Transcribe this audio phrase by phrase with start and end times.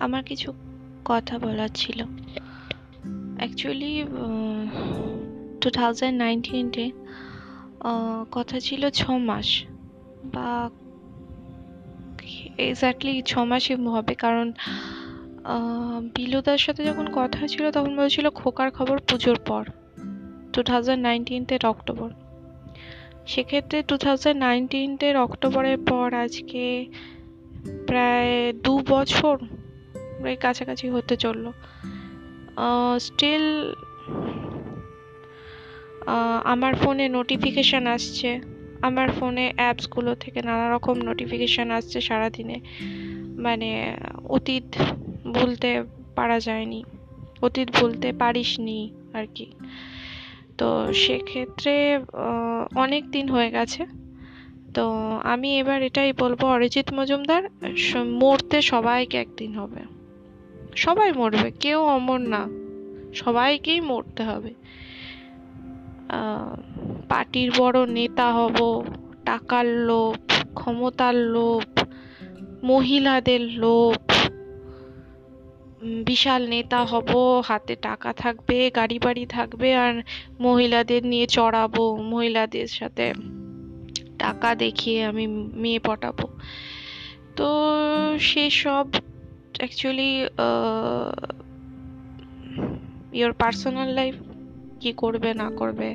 [0.00, 0.52] আমার কিছু
[1.04, 2.04] কথা বলার ছিল।
[3.36, 4.04] অ্যাকচুয়ালি
[5.60, 6.90] টু থাউজেন্ড নাইনটিনে
[8.30, 9.64] কথা ছিল ছ মাস
[10.24, 10.70] বা
[12.58, 14.52] এক্স্যাক্টলি ছ মাসই হবে কারণ
[16.14, 19.64] বিলুদার সাথে যখন কথা ছিল তখন বলছিল খোকার খবর পুজোর পর
[20.52, 22.10] টু থাউজেন্ড নাইনটিনথের অক্টোবর।
[23.26, 26.86] সেক্ষেত্রে টু থাউজেন্ড নাইনটিনথের অক্টোবরের পর আজকে
[27.86, 29.38] প্রায় দু বছর
[30.20, 31.52] প্রায় কাছাকাছি হতে চলল।
[32.98, 33.74] স্টিল
[36.44, 38.40] আমার ফোনে নোটিফিকেশান আসছে।
[38.82, 42.60] আমার ফোনে অ্যাপসগুলো থেকে নানা রকম নোটিফিকেশান আসছে সারাদিনে।
[43.44, 43.96] মানে
[44.28, 44.68] অতীত
[45.34, 45.70] ভুলতে
[46.16, 46.84] পারা যায়নি।
[47.42, 49.46] অতীত ভুলতে পারিস নি আর কি।
[50.58, 51.74] তো সেক্ষেত্রে
[52.74, 53.82] অনেক দিন হয়ে গেছে।
[54.74, 54.84] তো
[55.24, 57.42] আমি এবার এটাই বলব, অরিজিৎ মজুমদার
[58.20, 59.99] মরতে সবাইকে একদিন হবে।
[60.76, 62.48] সবাই মরবে, কেউ অমর না।
[63.14, 64.54] সবাইকেই মরতে হবে।
[67.08, 68.84] পার্টির বড় নেতা হব,
[69.24, 70.16] টাকার লোভ,
[70.54, 71.62] ক্ষমতার লোভ,
[72.62, 73.96] মহিলাদের লোভ।
[76.04, 80.02] বিশাল নেতা হব, হাতে টাকা থাকবে গাড়ি বাড়ি থাকবে, আর
[80.40, 83.12] মহিলাদের নিয়ে চড়াবো, মহিলাদের সাথে
[84.18, 86.28] টাকা দেখিয়ে আমি মেয়ে পটাবো।
[87.36, 87.48] তো
[88.20, 88.86] সেসব
[89.60, 90.10] অ্যাকচুয়ালি
[93.18, 94.16] ইয়োর পার্সোনাল লাইফ
[94.80, 95.88] কি করবে, না করবে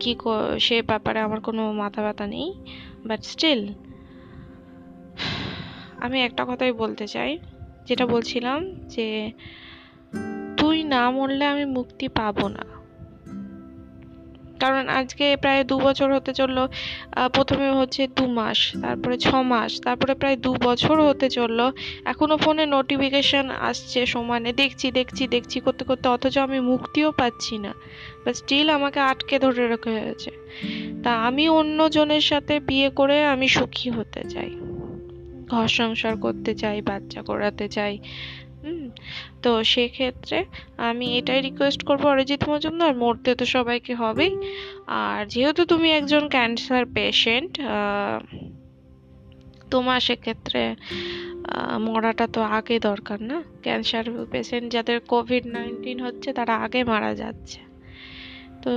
[0.00, 0.12] কি
[0.66, 2.48] সে ব্যাপারে আমার কোনো মাথা ব্যথা নেই
[3.08, 3.62] বাট স্টিল
[6.04, 7.32] আমি একটা কথাই বলতে চাই,
[7.88, 8.58] যেটা বলছিলাম
[8.94, 9.06] যে,
[10.58, 12.64] তুই না মরলে আমি মুক্তি পাবো না।
[14.62, 16.58] কারণ আজকে প্রায় দু বছর হতে চলল
[17.36, 21.60] প্রথমে হচ্ছে দু মাস, তারপরে ছ মাস, তারপরে প্রায় দু বছর হতে চলল,
[22.12, 27.72] এখনও ফোনে নোটিফিকেশন আসছে সমানে, দেখছি দেখছি দেখছি করতে করতে, অথচ আমি মুক্তিও পাচ্ছি না
[28.22, 30.30] বা স্টিল আমাকে আটকে ধরে রাখা হয়েছে।
[31.04, 34.50] তা আমি অন্য জনের সাথে বিয়ে করে আমি সুখী হতে চাই,
[35.52, 37.94] ঘর সংসার করতে চাই, বাচ্চা করাতে চাই
[39.42, 40.38] তো সেক্ষেত্রে
[40.88, 44.32] আমি এটাই রিকোয়েস্ট করব অরিজিৎ মজুমদার মরতে তো সবাইকে হবেই।
[45.02, 47.52] আর যেহেতু তুমি একজন ক্যান্সার পেশেন্ট
[49.70, 50.62] তোমার সেক্ষেত্রে
[51.86, 57.60] মরাটা তো আগে দরকার না। ক্যান্সার পেশেন্ট যাদের কোভিড নাইন্টিন হচ্ছে, তারা আগে মারা যাচ্ছে।
[58.62, 58.72] তো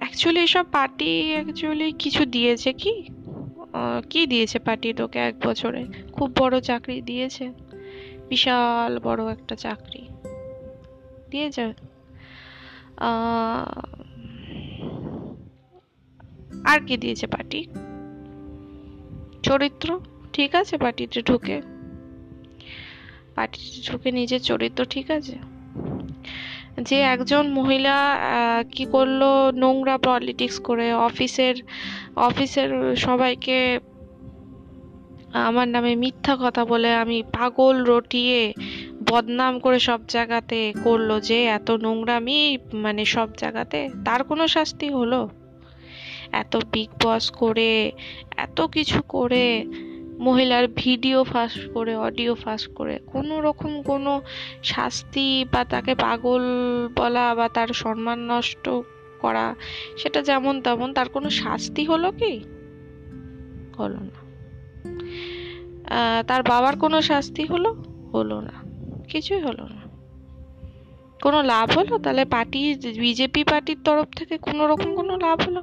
[0.00, 2.94] অ্যাকচুয়ালি এসব পার্টি অ্যাকচুয়ালি কিছু দিয়েছে কি?
[4.10, 5.82] কি দিয়েছে পার্টি তোকে এক বছরে?
[6.16, 7.44] খুব বড় চাকরি দিয়েছে।
[8.28, 10.08] বিশাল বড় একটা চাকরি।
[11.30, 11.72] দিয়ে দিয়েছে
[16.64, 17.66] আর কি দিয়েছে পার্টি?
[19.42, 20.00] চরিত্র?
[20.32, 21.62] ঠিক আছে পার্টিতে ঢুকে।
[23.34, 25.38] পার্টিতে ঢুকে নিজের চরিত্র ঠিক আছে।
[26.82, 27.96] যে একজন মহিলা
[28.72, 29.22] কি করল
[29.54, 31.54] নোংরা পলিটিক্স করে, অফিসের
[32.16, 33.78] অফিসের সবাইকে
[35.34, 38.54] আমার নামে মিথ্যা কথা বলে আমি পাগল রটিয়ে
[39.10, 45.28] বদনাম করে সব জায়গাতে করল যে এত নোংরামি মানে সব জায়গাতে, তার কোনো শাস্তি হলো?
[46.32, 47.92] এত বিগ বস করে,
[48.36, 49.64] এত কিছু করে,
[50.18, 54.22] মহিলার ভিডিও ফাঁস করে অডিও ফাঁস করে, কোনো রকম কোনো
[54.62, 56.42] শাস্তি বা তাকে পাগল
[56.96, 58.68] বলা বা তার সম্মান নষ্ট
[59.18, 59.54] করা,
[59.96, 62.40] সেটা যেমন তেমন তার কোনো শাস্তি হলো কি?
[63.78, 64.23] হলো না।
[66.26, 67.84] তার বাবার কোনো শাস্তি হলো?
[68.14, 68.52] হলো না।
[69.08, 69.84] কিছুই হলো না।
[71.22, 71.98] কোনো লাভ হলো?
[71.98, 75.62] তাহলে পার্টি, বিজেপি পার্টির তরফ থেকে কোনো রকম কোনো লাভ হলো?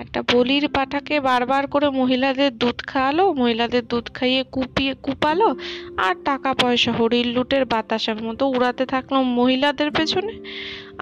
[0.00, 5.56] একটা বলির পাঠাকে বারবার করে মহিলাদের দুধ খাওয়ালো, মহিলাদের দুধ খাইয়ে কুপিয়ে কুপালো,
[5.96, 10.32] আর টাকা পয়সা হরির লুটের বাতাসের মতো উড়াতে থাকল মহিলাদের পেছনে।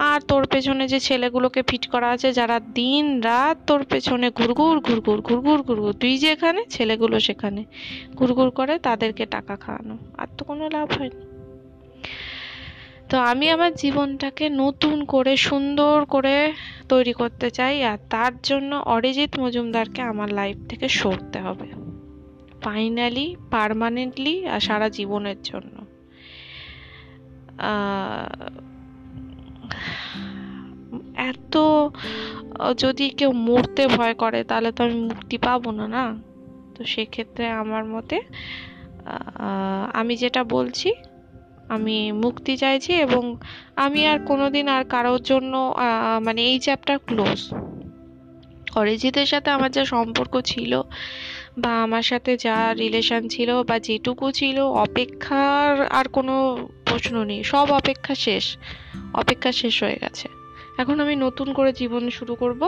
[0.01, 5.21] আর তোর পেছনে যে ছেলেগুলোকে ফিট করা আছে, যারা দিন রাত তোর পেছনে ঘুরঘুর ঘুরঘুর
[5.21, 7.65] ঘুরঘুর ঘুরঘুর। তুই যেখানে ছেলেগুলো সেখানে।
[8.15, 11.25] ঘুরঘুর করে তাদেরকে টাকা খাওয়ানো। আর তো কোনো লাভ হয়নি।
[13.09, 16.53] তো আমি আমার জীবনটাকে নতুন করে, সুন্দর করে
[16.89, 21.67] তৈরি করতে চাই, আর তার জন্য অরিজিৎ মজুমদারকে আমার লাইফ থেকে সরতে হবে।
[22.61, 25.85] ফাইনালি পারমানেন্টলি আর সারা জীবনের জন্য।
[31.29, 31.55] এত
[32.83, 35.85] যদি কেউ মরতে ভয় করে, তাহলে তো আমি মুক্তি পাবো না?
[35.95, 36.05] না
[36.75, 38.17] তো সেক্ষেত্রে আমার মতে
[39.99, 40.89] আমি যেটা বলছি,
[41.75, 43.23] আমি মুক্তি চাইছি এবং
[43.85, 45.53] আমি আর কোনোদিন আর কারোর জন্য
[46.25, 47.39] মানে এই চ্যাপ্টার ক্লোজ
[48.79, 50.73] অরিজিতের সাথে আমার যা সম্পর্ক ছিল
[51.63, 56.35] বা আমার সাথে যা রিলেশন ছিল বা যেটুকু ছিল, অপেক্ষার আর কোনো
[56.87, 58.45] প্রশ্ন নেই। সব অপেক্ষা শেষ।
[59.21, 60.27] অপেক্ষা শেষ হয়ে গেছে।
[60.81, 62.61] এখন আমি নতুন করে জীবন শুরু করব,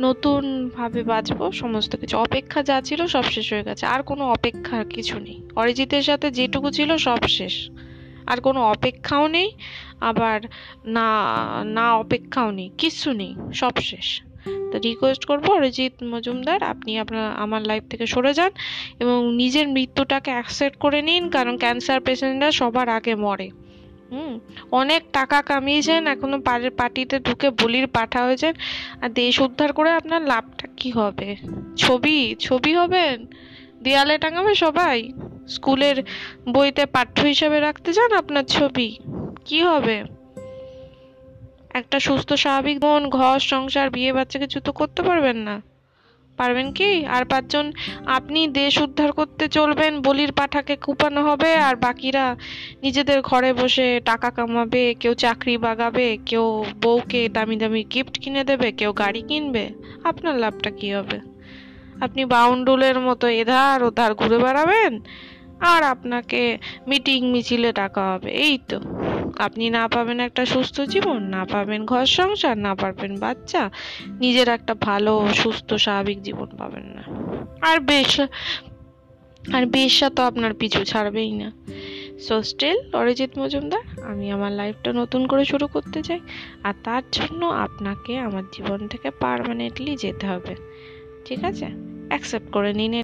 [0.00, 0.42] নতুন
[0.76, 5.16] ভাবে বাঁচবো, সমস্ত কিছু। অপেক্ষা যা ছিল সব শেষ হয়ে গেছে, আর কোনো অপেক্ষার কিছু
[5.18, 7.54] নেই। অরিজিতের সাথে যেটুকু ছিল সব শেষ।
[8.26, 9.48] আর কোনো অপেক্ষাও নেই,
[10.00, 10.38] আবার
[10.96, 11.08] না
[11.76, 14.08] না অপেক্ষাও নেই কিচ্ছু নেই, সব শেষ।
[14.70, 18.52] তো রিকোয়েস্ট করব, অরিজিৎ মজুমদার, আপনি আপনার, আমার লাইফ থেকে সরে যান
[18.98, 23.48] এবং নিজের মৃত্যুটাকে অ্যাকসেপ্ট করে নিন, কারণ ক্যান্সার পেশেন্টরা সবার আগে মরে।
[24.10, 24.40] হুম,
[24.72, 26.40] অনেক টাকা কামিয়েছেন, এখনও
[26.76, 28.54] পার্টিতে ঢুকে বলির পাঠা হয়েছেন।
[29.02, 31.36] আর দেশ উদ্ধার করে আপনার লাভটা কি হবে?
[31.76, 33.26] ছবি ছবি হবেন?
[33.82, 35.12] দেয়ালে টাঙাবে সবাই?
[35.48, 36.02] স্কুলের
[36.48, 38.98] বইতে পাঠ্য হিসাবে রাখতে চান আপনার ছবি?
[39.44, 40.04] কি হবে?
[41.74, 45.62] একটা সুস্থ, স্বাভাবিক মন ঘর, সংসার, বিয়ে বাচ্চা কিছু তো করতে পারবেন না?
[46.40, 46.90] পারবেন কি?
[47.14, 47.66] আর পাঁচজন,
[48.16, 52.24] আপনি দেশ উদ্ধার করতে চলবেন, বলির পাঠাকে কুপানো হবে, আর বাকিরা
[52.84, 56.46] নিজেদের ঘরে বসে টাকা কামাবে, কেউ চাকরি বাগাবে, কেউ
[56.82, 59.64] বউকে দামি দামি গিফট কিনে দেবে, কেউ গাড়ি কিনবে।
[60.10, 61.18] আপনার লাভটা কি হবে?
[62.04, 64.92] আপনি বাউন্ডুলের মতো এধার ওধার ঘুরে বেড়াবেন,
[65.72, 66.42] আর আপনাকে
[66.88, 68.78] মিটিং মিছিলে টাকা হবে, এই তো।
[69.38, 73.70] আপনি না পাবেন একটা সুস্থ জীবন, না পাবেন ঘর সংসার, না পারবেন বাচ্চা,
[74.20, 77.02] নিজের একটা ভালো, সুস্থ, স্বাভাবিক জীবন পাবেন না।
[77.60, 78.20] আর বেশ,
[79.52, 81.52] আর বেশা তো আপনার পিছু ছাড়বেই না।
[82.20, 86.20] সো স্টিল অরিজিৎ মজুমদার, আমি আমার লাইফটা নতুন করে শুরু করতে চাই,
[86.62, 90.56] আর তার জন্য আপনাকে আমার জীবন থেকে পারমানেন্টলি যেতে হবে।
[91.24, 91.66] ঠিক আছে?
[92.08, 93.02] অ্যাকসেপ্ট করে নিন।